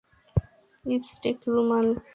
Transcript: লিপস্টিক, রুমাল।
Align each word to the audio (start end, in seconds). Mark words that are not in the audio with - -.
লিপস্টিক, 0.85 1.37
রুমাল। 1.53 1.87